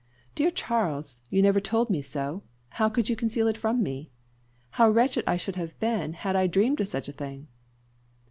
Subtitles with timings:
[0.33, 2.41] "Dear Charles, you never told me so.
[2.69, 4.09] How could you conceal it from me?
[4.71, 7.47] How wretched I should have been had I dreamed of such a thing!"